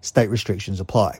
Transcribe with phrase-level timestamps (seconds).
[0.00, 1.18] State restrictions apply.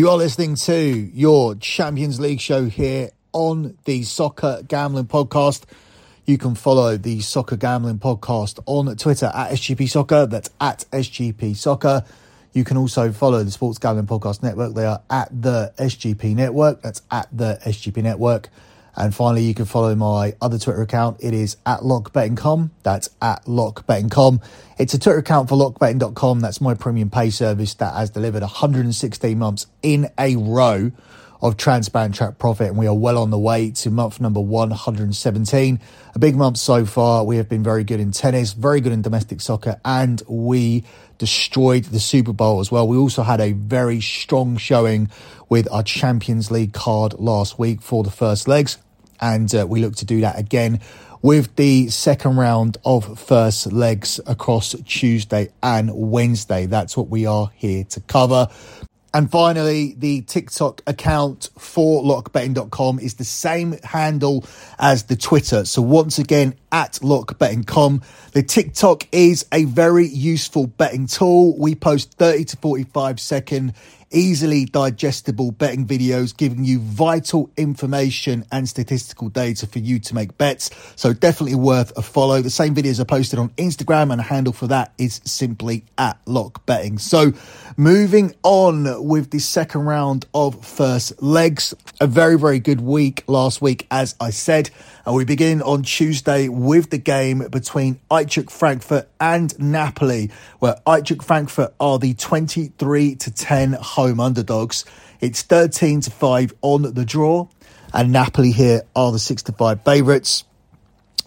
[0.00, 5.64] You are listening to your Champions League show here on the Soccer Gambling Podcast.
[6.24, 10.24] You can follow the Soccer Gambling Podcast on Twitter at SGP Soccer.
[10.24, 12.02] That's at SGP Soccer.
[12.54, 14.74] You can also follow the Sports Gambling Podcast Network.
[14.74, 16.80] They are at the SGP Network.
[16.80, 18.48] That's at the SGP Network.
[19.00, 21.16] And finally, you can follow my other Twitter account.
[21.20, 22.70] It is at lockbetting.com.
[22.82, 24.42] That's at lockbetting.com.
[24.76, 26.40] It's a Twitter account for lockbetting.com.
[26.40, 30.92] That's my premium pay service that has delivered 116 months in a row
[31.40, 32.68] of transparent track profit.
[32.68, 35.80] And we are well on the way to month number 117.
[36.14, 37.24] A big month so far.
[37.24, 40.84] We have been very good in tennis, very good in domestic soccer, and we
[41.16, 42.86] destroyed the Super Bowl as well.
[42.86, 45.08] We also had a very strong showing
[45.48, 48.76] with our Champions League card last week for the first legs
[49.20, 50.80] and uh, we look to do that again
[51.22, 56.66] with the second round of first legs across Tuesday and Wednesday.
[56.66, 58.48] That's what we are here to cover.
[59.12, 64.44] And finally, the TikTok account for lockbetting.com is the same handle
[64.78, 65.64] as the Twitter.
[65.64, 68.02] So once again, at lockbetting.com.
[68.32, 71.58] The TikTok is a very useful betting tool.
[71.58, 73.74] We post 30 to 45 second
[74.10, 80.36] easily digestible betting videos giving you vital information and statistical data for you to make
[80.36, 80.70] bets.
[80.96, 82.42] So definitely worth a follow.
[82.42, 86.18] The same videos are posted on Instagram and the handle for that is simply at
[86.26, 86.98] lock betting.
[86.98, 87.32] So
[87.76, 93.62] moving on with the second round of first legs, a very, very good week last
[93.62, 94.70] week, as I said.
[95.06, 101.24] And we begin on Tuesday with the game between Eintracht Frankfurt and Napoli, where Eintracht
[101.24, 104.86] Frankfurt are the 23 to 10 home underdogs.
[105.20, 107.48] It's 13 to 5 on the draw,
[107.92, 110.44] and Napoli here are the 6 to 5 favourites.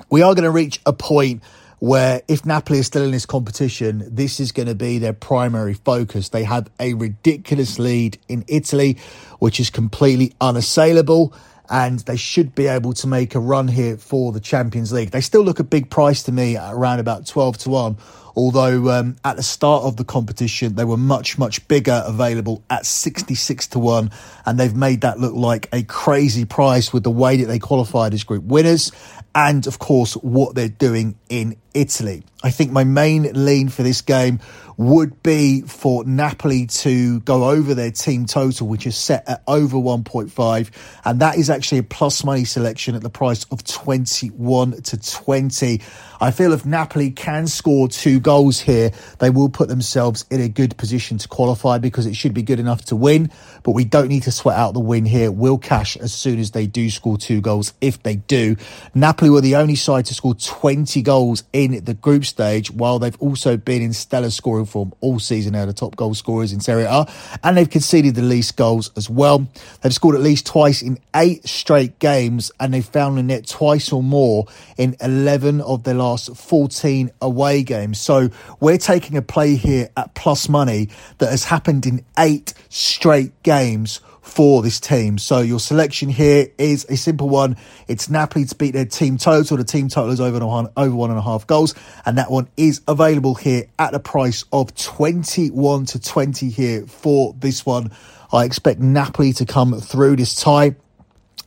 [0.09, 1.44] We are going to reach a point
[1.78, 5.75] where if Napoli is still in this competition, this is going to be their primary
[5.75, 6.29] focus.
[6.29, 8.97] They have a ridiculous lead in Italy,
[9.38, 11.33] which is completely unassailable
[11.73, 15.09] and they should be able to make a run here for the Champions League.
[15.09, 17.97] They still look a big price to me at around about 12 to 1,
[18.35, 22.85] although um, at the start of the competition they were much, much bigger available at
[22.85, 24.12] 66 to 1,
[24.45, 28.13] and they've made that look like a crazy price with the way that they qualified
[28.13, 28.91] as group winners
[29.35, 32.23] and of course what they're doing in Italy.
[32.44, 34.39] I think my main lean for this game
[34.78, 39.78] would be for Napoli to go over their team total, which is set at over
[39.78, 40.72] 1.5.
[41.06, 45.81] And that is actually a plus money selection at the price of 21 to 20.
[46.19, 50.50] I feel if Napoli can score two goals here, they will put themselves in a
[50.50, 53.29] good position to qualify because it should be good enough to win.
[53.62, 55.31] But we don't need to sweat out the win here.
[55.31, 58.56] We'll cash as soon as they do score two goals, if they do.
[58.95, 63.18] Napoli were the only side to score 20 goals in the group stage, while they've
[63.19, 65.53] also been in stellar scoring form all season.
[65.53, 67.06] They're the top goal scorers in Serie A,
[67.44, 69.47] and they've conceded the least goals as well.
[69.81, 73.92] They've scored at least twice in eight straight games, and they've found the net twice
[73.92, 74.45] or more
[74.77, 78.00] in 11 of their last 14 away games.
[78.00, 78.30] So
[78.60, 84.01] we're taking a play here at plus money that has happened in eight straight games
[84.24, 85.18] for this team.
[85.18, 87.58] So your selection here is a simple one.
[87.88, 89.58] It's Napoli to beat their team total.
[89.58, 91.75] The team total is over one, over one and a half goals,
[92.06, 97.36] and that one is available here at a price of 21 to 20 here for
[97.38, 97.92] this one.
[98.31, 100.75] I expect Napoli to come through this tie.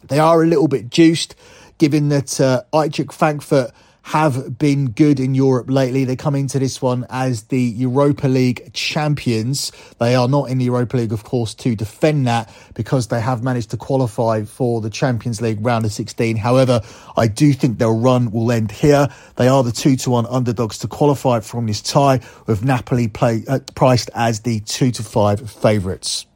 [0.04, 1.34] They are a little bit juiced,
[1.78, 2.62] given that uh,
[3.10, 3.72] Frankfurt
[4.06, 6.04] have been good in Europe lately.
[6.04, 9.72] They come into this one as the Europa League champions.
[9.98, 13.42] They are not in the Europa League, of course, to defend that because they have
[13.42, 16.36] managed to qualify for the Champions League round of 16.
[16.36, 16.82] However,
[17.16, 19.08] I do think their run will end here.
[19.34, 23.42] They are the 2 to 1 underdogs to qualify from this tie, with Napoli play,
[23.48, 26.26] uh, priced as the 2 to 5 favourites.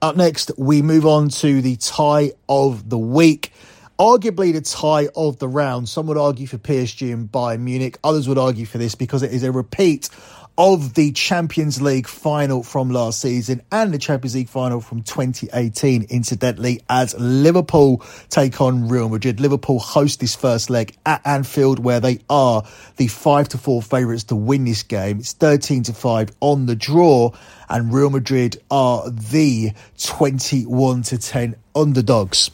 [0.00, 3.52] Up next, we move on to the tie of the week
[4.00, 5.86] arguably the tie of the round.
[5.86, 7.98] Some would argue for PSG and Bayern Munich.
[8.02, 10.08] Others would argue for this because it is a repeat
[10.56, 16.04] of the Champions League final from last season and the Champions League final from 2018,
[16.04, 19.38] incidentally, as Liverpool take on Real Madrid.
[19.38, 22.62] Liverpool host this first leg at Anfield, where they are
[22.96, 25.18] the 5 to 4 favourites to win this game.
[25.18, 27.32] It's 13 to 5 on the draw,
[27.68, 32.50] and Real Madrid are the 21 to 10 underdogs.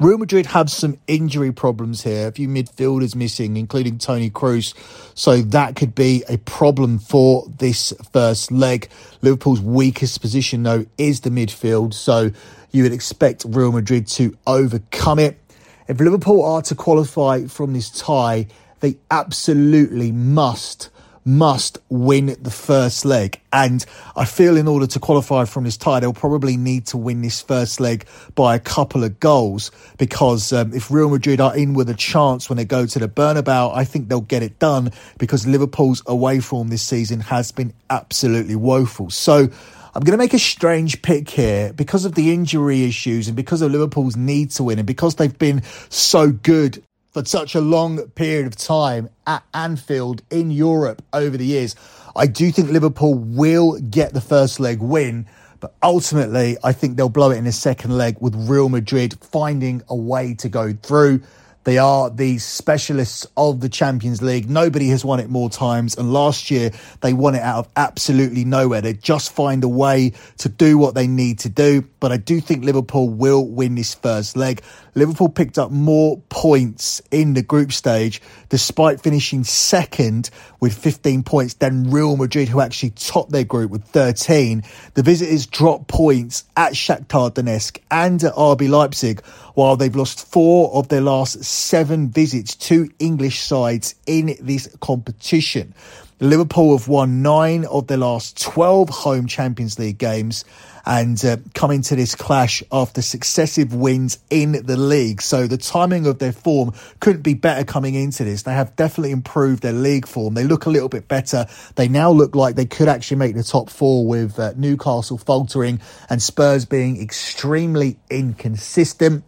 [0.00, 2.26] Real Madrid have some injury problems here.
[2.26, 4.74] A few midfielders missing, including Toni Kroos.
[5.16, 8.88] So that could be a problem for this first leg.
[9.22, 11.94] Liverpool's weakest position, though, is the midfield.
[11.94, 12.32] So
[12.72, 15.38] you would expect Real Madrid to overcome it.
[15.86, 18.48] If Liverpool are to qualify from this tie,
[18.80, 20.90] they absolutely must
[21.24, 23.40] must win the first leg.
[23.52, 23.84] And
[24.16, 27.40] I feel in order to qualify from this tie, they'll probably need to win this
[27.40, 31.88] first leg by a couple of goals because um, if Real Madrid are in with
[31.88, 35.46] a chance when they go to the Bernabeu, I think they'll get it done because
[35.46, 39.10] Liverpool's away form this season has been absolutely woeful.
[39.10, 39.48] So
[39.96, 43.62] I'm going to make a strange pick here because of the injury issues and because
[43.62, 46.82] of Liverpool's need to win and because they've been so good
[47.14, 51.76] for such a long period of time at Anfield in Europe over the years.
[52.16, 55.26] I do think Liverpool will get the first leg win,
[55.60, 59.80] but ultimately, I think they'll blow it in the second leg with Real Madrid finding
[59.88, 61.22] a way to go through.
[61.64, 64.48] They are the specialists of the Champions League.
[64.48, 65.96] Nobody has won it more times.
[65.96, 66.70] And last year,
[67.00, 68.82] they won it out of absolutely nowhere.
[68.82, 71.82] They just find a way to do what they need to do.
[72.00, 74.62] But I do think Liverpool will win this first leg.
[74.94, 81.54] Liverpool picked up more points in the group stage, despite finishing second with 15 points
[81.54, 84.62] than Real Madrid, who actually topped their group with 13.
[84.94, 89.24] The visitors dropped points at Shakhtar Donetsk and at RB Leipzig,
[89.54, 95.74] while they've lost four of their last seven visits to English sides in this competition.
[96.20, 100.44] Liverpool have won nine of their last 12 home Champions League games
[100.86, 105.20] and uh, coming to this clash after successive wins in the league.
[105.22, 108.42] So the timing of their form couldn't be better coming into this.
[108.42, 110.34] They have definitely improved their league form.
[110.34, 111.46] They look a little bit better.
[111.74, 115.80] They now look like they could actually make the top four with uh, Newcastle faltering
[116.08, 119.24] and Spurs being extremely inconsistent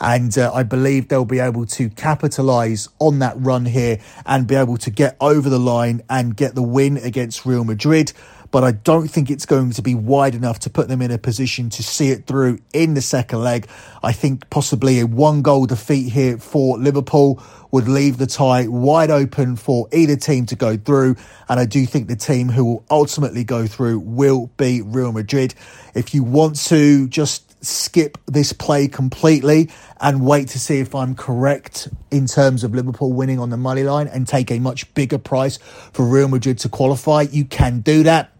[0.00, 4.54] and uh, I believe they'll be able to capitalize on that run here and be
[4.54, 8.12] able to get over the line and get the win against Real Madrid
[8.50, 11.18] but I don't think it's going to be wide enough to put them in a
[11.18, 13.68] position to see it through in the second leg.
[14.02, 19.10] I think possibly a one goal defeat here for Liverpool would leave the tie wide
[19.10, 21.16] open for either team to go through.
[21.48, 25.54] And I do think the team who will ultimately go through will be Real Madrid.
[25.94, 29.70] If you want to just skip this play completely
[30.00, 33.82] and wait to see if I'm correct in terms of Liverpool winning on the money
[33.82, 35.58] line and take a much bigger price
[35.92, 38.32] for Real Madrid to qualify, you can do that.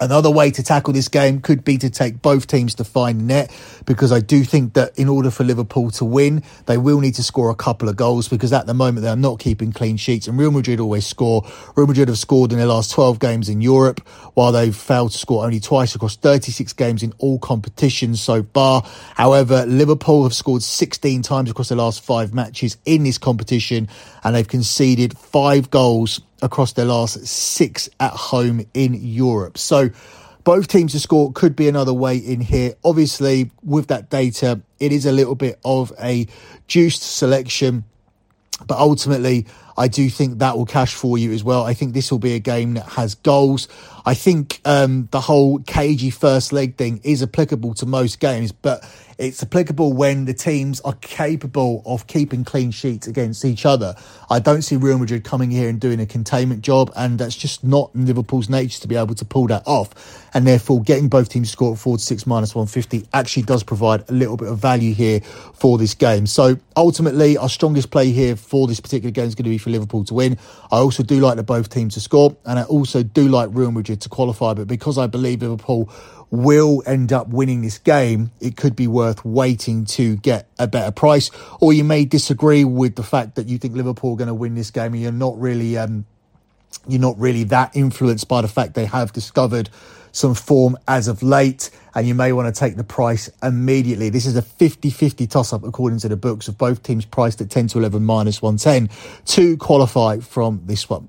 [0.00, 3.54] Another way to tackle this game could be to take both teams to find net
[3.84, 7.22] because I do think that in order for Liverpool to win, they will need to
[7.22, 10.38] score a couple of goals because at the moment they're not keeping clean sheets and
[10.38, 11.46] Real Madrid always score.
[11.76, 14.00] Real Madrid have scored in their last 12 games in Europe
[14.34, 18.82] while they've failed to score only twice across 36 games in all competitions so far.
[19.14, 23.88] However, Liverpool have scored 16 times across their last five matches in this competition
[24.24, 29.56] and they've conceded five goals across their last six at home in Europe.
[29.56, 29.90] So
[30.44, 32.74] both teams to score could be another way in here.
[32.84, 36.26] Obviously, with that data, it is a little bit of a
[36.66, 37.84] juiced selection,
[38.66, 39.46] but ultimately,
[39.78, 41.64] I do think that will cash for you as well.
[41.64, 43.68] I think this will be a game that has goals.
[44.04, 48.84] I think um, the whole cagey first leg thing is applicable to most games, but
[49.18, 53.94] it's applicable when the teams are capable of keeping clean sheets against each other.
[54.28, 57.62] I don't see Real Madrid coming here and doing a containment job, and that's just
[57.62, 60.28] not Liverpool's nature to be able to pull that off.
[60.34, 63.62] And therefore, getting both teams to score at 4 to 6 minus 150 actually does
[63.62, 66.26] provide a little bit of value here for this game.
[66.26, 69.70] So ultimately, our strongest play here for this particular game is going to be for
[69.70, 70.38] Liverpool to win.
[70.72, 73.70] I also do like the both teams to score, and I also do like Real
[73.70, 74.54] Madrid to qualify.
[74.54, 75.90] But because I believe Liverpool
[76.30, 80.90] will end up winning this game, it could be worth waiting to get a better
[80.90, 81.30] price.
[81.60, 84.54] Or you may disagree with the fact that you think Liverpool are going to win
[84.54, 86.06] this game, and you're not really um,
[86.88, 89.68] you're not really that influenced by the fact they have discovered
[90.12, 94.10] some form as of late, and you may want to take the price immediately.
[94.10, 97.40] This is a 50 50 toss up according to the books of both teams priced
[97.40, 98.94] at 10 to 11 minus 110
[99.26, 101.08] to qualify from this one.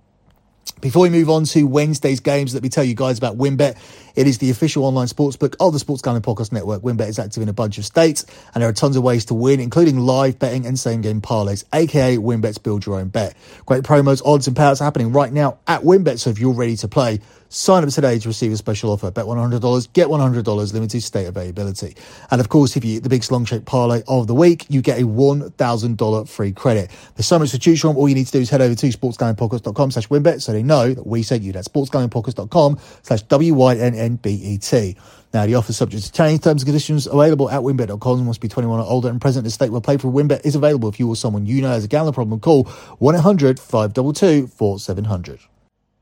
[0.84, 3.78] Before we move on to Wednesday's games, let me tell you guys about WynnBET.
[4.16, 6.82] It is the official online sportsbook of the Sports Gambling Podcast Network.
[6.82, 9.34] WynnBET is active in a bunch of states, and there are tons of ways to
[9.34, 13.36] win, including live betting and same game parlays, aka WynnBET's Build Your Own Bet.
[13.66, 16.20] Great promos, odds, and payouts are happening right now at WynnBET.
[16.20, 17.22] So if you're ready to play,
[17.56, 19.12] Sign up today to receive a special offer.
[19.12, 21.96] Bet $100, get $100, limited state availability.
[22.32, 24.82] And of course, if you hit the big long shake parlay of the week, you
[24.82, 26.90] get a $1,000 free credit.
[27.14, 27.96] There's so much to choose from.
[27.96, 30.96] All you need to do is head over to sportsgamblingpodcast.com slash wynnbet so they know
[30.96, 31.52] that we sent you.
[31.52, 34.98] That's sportsgamblingpodcast.com slash W-Y-N-N-B-E-T.
[35.36, 36.42] Now, the offer subject to change.
[36.42, 38.26] Terms and conditions available at wynnbet.com.
[38.26, 40.56] Must be 21 or older and present in the state where play for WynnBET is
[40.56, 40.90] available.
[40.90, 45.53] If you or someone you know has a gambling problem, call 1-800-522-4700.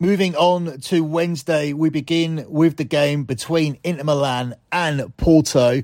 [0.02, 5.84] Moving on to Wednesday, we begin with the game between Inter Milan and Porto,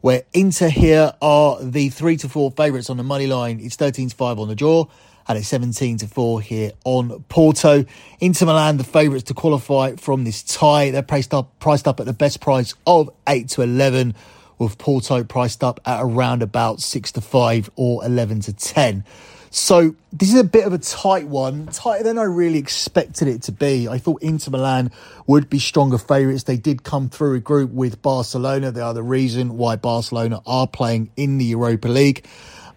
[0.00, 3.60] where Inter here are the three to four favourites on the money line.
[3.60, 4.86] It's 13 to 5 on the draw,
[5.28, 7.84] and it's 17 to 4 here on Porto.
[8.18, 10.90] Inter Milan, the favourites to qualify from this tie.
[10.90, 14.16] They're priced up, priced up at the best price of 8 to 11,
[14.62, 19.04] with Porto priced up at around about 6 to 5 or 11 to 10.
[19.50, 23.42] So this is a bit of a tight one, tighter than I really expected it
[23.42, 23.86] to be.
[23.86, 24.90] I thought Inter Milan
[25.26, 26.44] would be stronger favourites.
[26.44, 28.70] They did come through a group with Barcelona.
[28.70, 32.24] They are the reason why Barcelona are playing in the Europa League.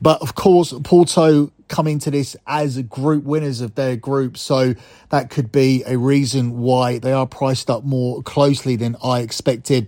[0.02, 4.38] But of course, Porto come into this as a group winners of their group.
[4.38, 4.76] So
[5.10, 9.88] that could be a reason why they are priced up more closely than I expected.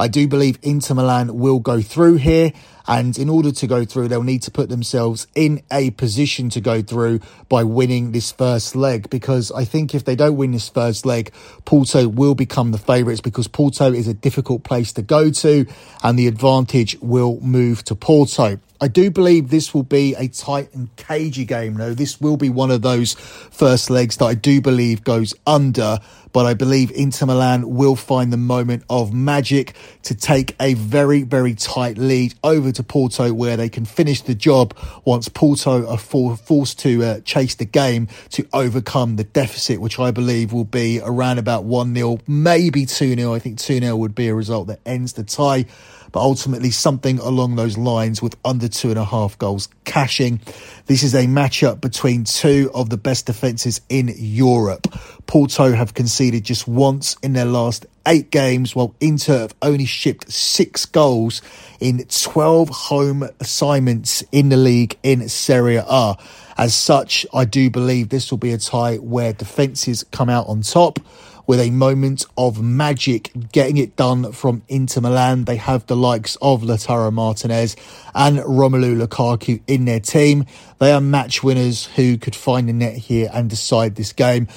[0.00, 2.54] I do believe Inter Milan will go through here.
[2.90, 6.60] And in order to go through, they'll need to put themselves in a position to
[6.60, 9.08] go through by winning this first leg.
[9.08, 11.32] Because I think if they don't win this first leg,
[11.64, 15.66] Porto will become the favourites because Porto is a difficult place to go to
[16.02, 18.58] and the advantage will move to Porto.
[18.82, 21.92] I do believe this will be a tight and cagey game, though.
[21.92, 25.98] This will be one of those first legs that I do believe goes under,
[26.32, 31.24] but I believe Inter Milan will find the moment of magic to take a very,
[31.24, 35.98] very tight lead over to Porto, where they can finish the job once Porto are
[35.98, 40.64] for, forced to uh, chase the game to overcome the deficit, which I believe will
[40.64, 43.34] be around about 1 0, maybe 2 0.
[43.34, 45.66] I think 2 0 would be a result that ends the tie
[46.12, 50.40] but ultimately something along those lines with under two and a half goals cashing.
[50.86, 54.86] This is a matchup between two of the best defences in Europe.
[55.30, 60.28] Porto have conceded just once in their last eight games, while Inter have only shipped
[60.32, 61.40] six goals
[61.78, 66.16] in 12 home assignments in the league in Serie A.
[66.58, 70.62] As such, I do believe this will be a tie where defences come out on
[70.62, 70.98] top
[71.46, 75.44] with a moment of magic getting it done from Inter Milan.
[75.44, 77.76] They have the likes of Lautaro Martinez
[78.16, 80.44] and Romelu Lukaku in their team.
[80.80, 84.48] They are match winners who could find the net here and decide this game.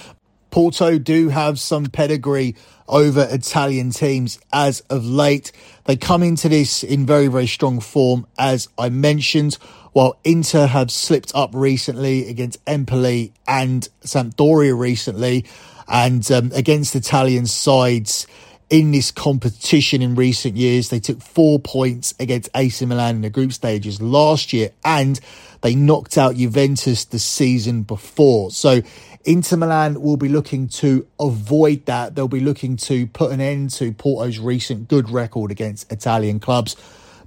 [0.54, 2.56] Porto do have some pedigree
[2.88, 5.52] over Italian teams as of late.
[5.86, 9.56] They come into this in very, very strong form, as I mentioned,
[9.94, 15.44] while Inter have slipped up recently against Empoli and Sampdoria recently
[15.88, 18.28] and um, against Italian sides
[18.74, 20.90] in this competition in recent years.
[20.90, 25.20] They took four points against AC Milan in the group stages last year and
[25.62, 28.50] they knocked out Juventus the season before.
[28.50, 28.82] So
[29.26, 32.16] Inter Milan will be looking to avoid that.
[32.16, 36.76] They'll be looking to put an end to Porto's recent good record against Italian clubs.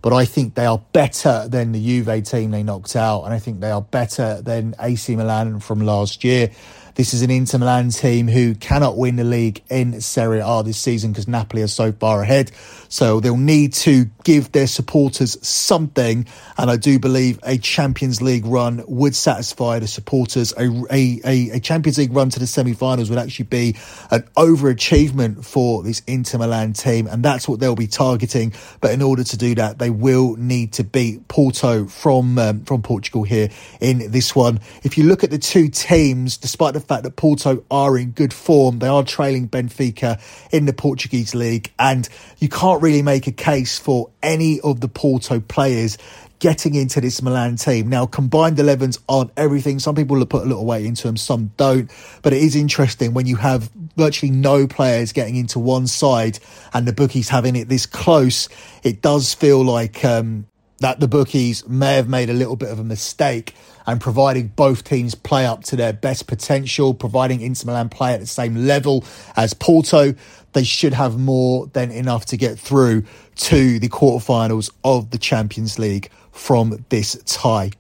[0.03, 3.39] But I think they are better than the Juve team they knocked out, and I
[3.39, 6.51] think they are better than AC Milan from last year.
[6.97, 10.79] This is an Inter Milan team who cannot win the league in Serie A this
[10.79, 12.51] season because Napoli are so far ahead.
[12.89, 16.25] So they'll need to give their supporters something.
[16.57, 20.55] And I do believe a Champions League run would satisfy the supporters.
[20.57, 23.77] A, a, a Champions League run to the semi finals would actually be
[24.11, 27.09] an overachievement for this Inter Milan team.
[27.09, 28.55] And that's what they'll be targeting.
[28.81, 32.81] But in order to do that, they will need to beat Porto from, um, from
[32.81, 33.51] Portugal here
[33.83, 34.61] in this one.
[34.83, 38.33] If you look at the two teams, despite the fact that Porto are in good
[38.33, 38.79] form.
[38.79, 40.21] They are trailing Benfica
[40.53, 44.89] in the Portuguese league, and you can't really make a case for any of the
[44.89, 45.99] Porto players
[46.39, 47.89] getting into this Milan team.
[47.89, 49.79] Now, combined 11s aren't everything.
[49.79, 51.91] Some people put a little weight into them, some don't.
[52.23, 56.39] But it is interesting when you have virtually no players getting into one side
[56.75, 58.49] and the bookies having it this close.
[58.83, 60.47] It does feel like um,
[60.81, 63.55] that the bookies may have made a little bit of a mistake
[63.87, 68.21] and providing both teams play up to their best potential, providing Inter Milan play at
[68.21, 69.05] the same level
[69.37, 70.15] as Porto,
[70.53, 73.05] they should have more than enough to get through
[73.37, 77.71] to the quarterfinals of the Champions League from this tie.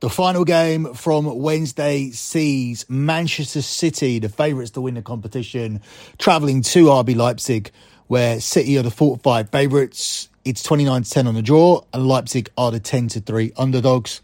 [0.00, 5.80] The final game from Wednesday sees Manchester City, the favourites to win the competition,
[6.18, 7.70] travelling to RB Leipzig,
[8.08, 10.28] where City are the 45 favourites.
[10.44, 14.22] It's 29 to 10 on the draw, and Leipzig are the 10 to 3 underdogs.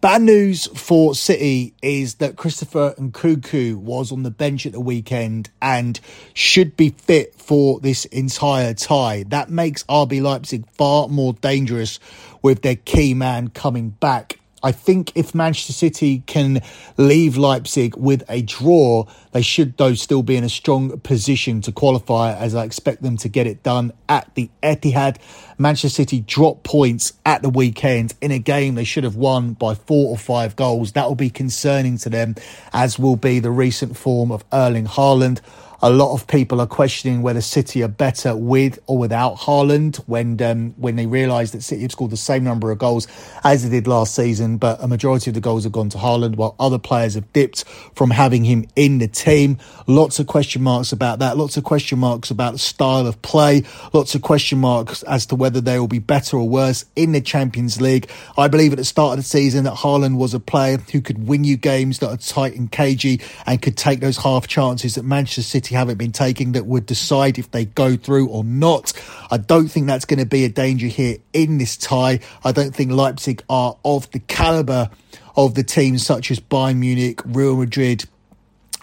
[0.00, 5.50] Bad news for City is that Christopher Nkunku was on the bench at the weekend
[5.60, 5.98] and
[6.34, 9.24] should be fit for this entire tie.
[9.28, 11.98] That makes RB Leipzig far more dangerous
[12.40, 14.38] with their key man coming back.
[14.62, 16.60] I think if Manchester City can
[16.96, 21.72] leave Leipzig with a draw, they should, though, still be in a strong position to
[21.72, 25.16] qualify, as I expect them to get it done at the Etihad.
[25.58, 29.74] Manchester City dropped points at the weekend in a game they should have won by
[29.74, 30.92] four or five goals.
[30.92, 32.36] That will be concerning to them,
[32.72, 35.40] as will be the recent form of Erling Haaland.
[35.84, 40.40] A lot of people are questioning whether City are better with or without Haaland when
[40.40, 43.08] um, when they realise that City have scored the same number of goals
[43.42, 46.36] as they did last season, but a majority of the goals have gone to Haaland,
[46.36, 47.64] while other players have dipped
[47.96, 49.58] from having him in the team.
[49.88, 51.36] Lots of question marks about that.
[51.36, 53.64] Lots of question marks about the style of play.
[53.92, 57.20] Lots of question marks as to whether they will be better or worse in the
[57.20, 58.08] Champions League.
[58.38, 61.26] I believe at the start of the season that Haaland was a player who could
[61.26, 65.02] win you games that are tight and cagey and could take those half chances that
[65.02, 68.92] Manchester City haven't been taking that would decide if they go through or not.
[69.30, 72.20] I don't think that's going to be a danger here in this tie.
[72.44, 74.90] I don't think Leipzig are of the caliber
[75.36, 78.04] of the teams such as Bayern Munich, Real Madrid,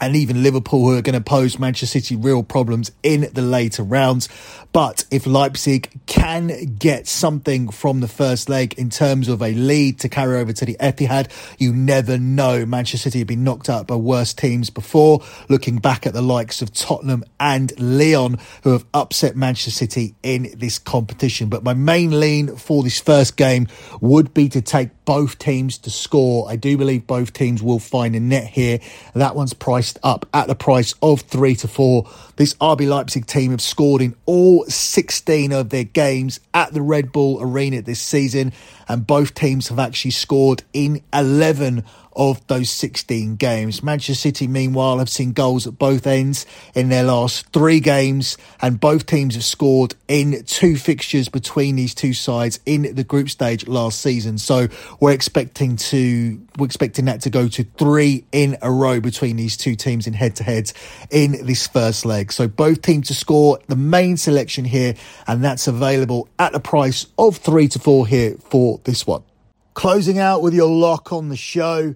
[0.01, 3.83] and even Liverpool, who are going to pose Manchester City real problems in the later
[3.83, 4.29] rounds.
[4.71, 9.99] But if Leipzig can get something from the first leg in terms of a lead
[9.99, 12.65] to carry over to the Etihad, you never know.
[12.65, 15.21] Manchester City have been knocked out by worse teams before.
[15.49, 20.53] Looking back at the likes of Tottenham and Lyon, who have upset Manchester City in
[20.55, 21.49] this competition.
[21.49, 23.67] But my main lean for this first game
[24.01, 26.47] would be to take both teams to score.
[26.47, 28.79] I do believe both teams will find a net here.
[29.15, 32.07] That one's priced up at the price of three to four.
[32.35, 37.11] This RB Leipzig team have scored in all 16 of their games at the Red
[37.11, 38.53] Bull Arena this season,
[38.87, 41.83] and both teams have actually scored in 11
[42.19, 43.81] of those 16 games.
[43.81, 48.77] Manchester City, meanwhile, have seen goals at both ends in their last three games, and
[48.77, 53.65] both teams have scored in two fixtures between these two sides in the group stage
[53.69, 54.37] last season.
[54.37, 54.67] So
[54.99, 59.55] we're expecting to we're expecting that to go to three in a row between these
[59.55, 60.73] two teams in head to heads
[61.09, 62.33] in this first leg.
[62.33, 67.05] So both teams to score the main selection here, and that's available at the price
[67.17, 69.23] of three to four here for this one.
[69.73, 71.95] Closing out with your lock on the show.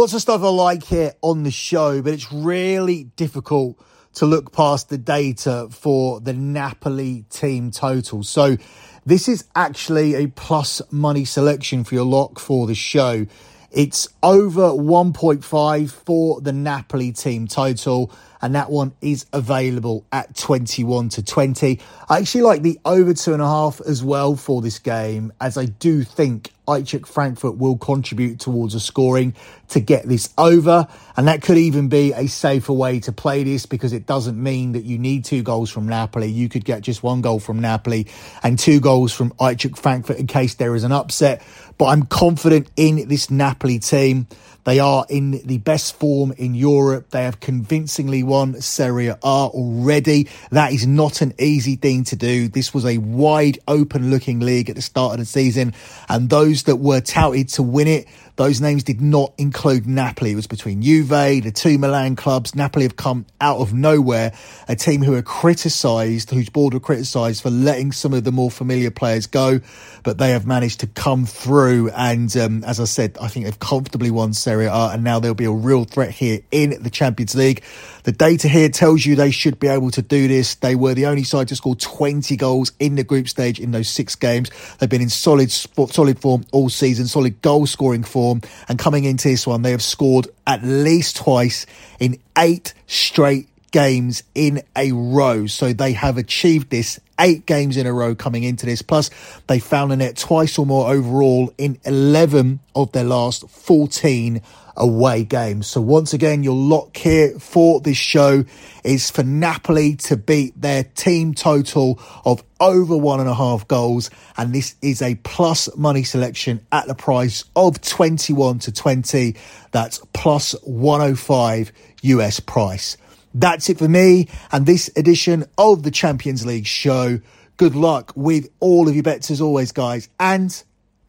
[0.00, 3.78] Lots of stuff I like here on the show, but it's really difficult
[4.14, 8.22] to look past the data for the Napoli team total.
[8.22, 8.56] So
[9.04, 13.26] this is actually a plus money selection for your lock for the show.
[13.70, 18.10] It's over 1.5 for the Napoli team total,
[18.40, 21.78] and that one is available at 21 to 20.
[22.08, 25.58] I actually like the over two and a half as well for this game, as
[25.58, 29.34] I do think Eintracht Frankfurt will contribute towards a scoring
[29.68, 30.86] to get this over.
[31.16, 34.72] And that could even be a safer way to play this because it doesn't mean
[34.72, 36.28] that you need two goals from Napoli.
[36.28, 38.06] You could get just one goal from Napoli
[38.42, 41.42] and two goals from Eintracht Frankfurt in case there is an upset.
[41.76, 44.26] But I'm confident in this Napoli team.
[44.64, 47.10] They are in the best form in Europe.
[47.10, 50.28] They have convincingly won Serie A already.
[50.50, 52.48] That is not an easy thing to do.
[52.48, 55.72] This was a wide open looking league at the start of the season,
[56.08, 58.06] and those that were touted to win it
[58.40, 60.32] those names did not include Napoli.
[60.32, 62.54] It was between Juve, the two Milan clubs.
[62.54, 64.32] Napoli have come out of nowhere,
[64.66, 68.50] a team who are criticised, whose board are criticised for letting some of the more
[68.50, 69.60] familiar players go,
[70.04, 71.90] but they have managed to come through.
[71.90, 75.34] And um, as I said, I think they've comfortably won Serie A, and now there'll
[75.34, 77.62] be a real threat here in the Champions League.
[78.04, 80.54] The data here tells you they should be able to do this.
[80.54, 83.90] They were the only side to score 20 goals in the group stage in those
[83.90, 84.50] six games.
[84.78, 88.42] They've been in solid, solid form all season, solid goal scoring form.
[88.68, 91.66] And coming into this one, they have scored at least twice
[91.98, 95.46] in eight straight games in a row.
[95.46, 98.82] So they have achieved this eight games in a row coming into this.
[98.82, 99.10] Plus,
[99.46, 104.40] they found a net twice or more overall in 11 of their last 14
[104.80, 105.66] away games.
[105.66, 108.44] So once again, your lock here for this show
[108.82, 114.10] is for Napoli to beat their team total of over one and a half goals.
[114.36, 119.36] And this is a plus money selection at the price of 21 to 20.
[119.70, 122.96] That's plus 105 US price.
[123.34, 127.20] That's it for me and this edition of the Champions League show.
[127.58, 130.50] Good luck with all of your bets as always, guys, and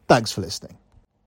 [0.06, 0.76] thanks for listening.